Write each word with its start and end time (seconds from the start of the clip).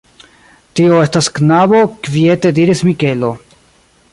Tio 0.79 1.01
estas 1.07 1.29
knabo, 1.39 1.81
kviete 2.07 2.53
diris 2.61 2.85
Mikelo. 2.89 3.31